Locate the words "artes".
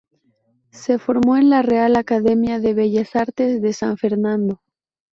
3.15-3.61